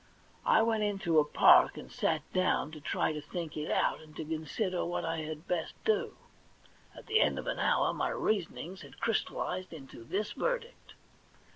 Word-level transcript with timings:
I 0.47 0.63
went 0.63 0.81
into 0.81 1.19
a 1.19 1.23
park, 1.23 1.77
and 1.77 1.91
sat 1.91 2.23
down 2.33 2.71
to 2.71 2.81
try 2.81 3.11
to 3.13 3.21
think 3.21 3.55
it 3.55 3.69
out, 3.69 4.01
and 4.01 4.15
to 4.15 4.25
consider 4.25 4.83
what 4.83 5.05
I 5.05 5.17
had 5.19 5.47
best 5.47 5.75
do. 5.85 6.15
At 6.97 7.05
the 7.05 7.19
end 7.21 7.37
of 7.37 7.45
an 7.45 7.59
hour, 7.59 7.93
my 7.93 8.09
reasonings 8.09 8.81
had 8.81 8.99
crystallised 8.99 9.71
into 9.71 10.03
this 10.03 10.31
verdict. 10.31 10.95